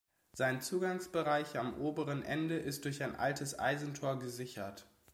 Sein 0.35 0.61
Zugangsbereich 0.63 1.59
am 1.59 1.79
oberen 1.79 2.23
Ende 2.23 2.57
ist 2.57 2.85
durch 2.85 3.03
ein 3.03 3.15
altes 3.15 3.59
Eisentor 3.59 4.17
gesichert. 4.17 4.87